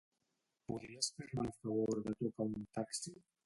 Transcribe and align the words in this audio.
Podries 0.71 1.11
fer-me 1.19 1.45
el 1.45 1.53
favor 1.59 2.03
de 2.09 2.17
trucar 2.25 2.51
a 2.51 2.51
un 2.59 2.69
taxi? 2.81 3.19